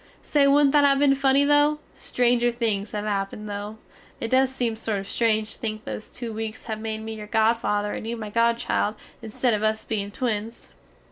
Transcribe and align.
Say 0.23 0.47
woodnt 0.47 0.71
that 0.71 0.83
have 0.83 0.97
been 0.97 1.13
funny 1.13 1.45
though! 1.45 1.77
Stranger 1.95 2.51
things 2.51 2.89
have 2.93 3.05
happined 3.05 3.47
though. 3.47 3.77
It 4.19 4.31
does 4.31 4.49
seem 4.49 4.75
sort 4.75 4.97
of 4.97 5.07
strange 5.07 5.53
to 5.53 5.59
think 5.59 5.85
those 5.85 6.09
too 6.09 6.33
weaks 6.33 6.63
have 6.63 6.79
made 6.81 7.03
me 7.03 7.13
your 7.13 7.27
godfather 7.27 7.93
and 7.93 8.07
you 8.07 8.17
my 8.17 8.31
godchild 8.31 8.95
insted 9.21 9.53
of 9.53 9.61
us 9.61 9.85
bein 9.85 10.09
twins. 10.09 10.71